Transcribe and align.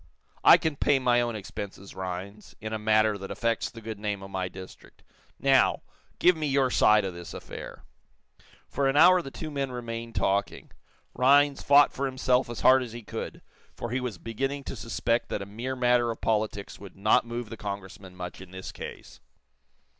"I 0.43 0.57
can 0.57 0.77
pay 0.77 0.97
my 0.97 1.21
own 1.21 1.35
expenses, 1.35 1.93
Rhinds, 1.93 2.55
in 2.59 2.73
a 2.73 2.79
matter 2.79 3.19
that 3.19 3.29
affects 3.29 3.69
the 3.69 3.81
good 3.81 3.99
name 3.99 4.23
of 4.23 4.31
my 4.31 4.47
district. 4.47 5.03
Now, 5.37 5.83
give 6.17 6.35
me 6.35 6.47
your 6.47 6.71
side 6.71 7.05
of 7.05 7.13
this 7.13 7.35
affair." 7.35 7.83
For 8.67 8.87
an 8.89 8.97
hour 8.97 9.21
the 9.21 9.29
two 9.29 9.51
men 9.51 9.71
remained 9.71 10.15
talking. 10.15 10.71
Rhinds 11.13 11.61
fought 11.61 11.93
for 11.93 12.07
himself 12.07 12.49
as 12.49 12.61
hard 12.61 12.81
as 12.81 12.93
he 12.93 13.03
could, 13.03 13.43
for 13.75 13.91
he 13.91 13.99
was 13.99 14.17
beginning 14.17 14.63
to 14.63 14.75
suspect 14.75 15.29
that 15.29 15.43
a 15.43 15.45
mere 15.45 15.75
matter 15.75 16.09
of 16.09 16.19
politics 16.19 16.79
would 16.79 16.95
not 16.95 17.23
move 17.23 17.51
the 17.51 17.55
Congressman 17.55 18.15
much 18.15 18.41
in 18.41 18.49
this 18.49 18.71
case. 18.71 19.19